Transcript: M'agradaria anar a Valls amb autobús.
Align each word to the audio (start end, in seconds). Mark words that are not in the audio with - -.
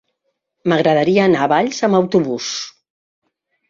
M'agradaria 0.73 1.27
anar 1.27 1.45
a 1.45 1.51
Valls 1.53 1.85
amb 1.91 2.01
autobús. 2.01 2.53